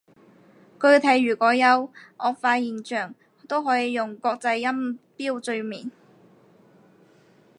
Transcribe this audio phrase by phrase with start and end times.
[0.79, 3.13] 具體如果有顎化現象，
[3.47, 5.91] 都可以用國際音標注明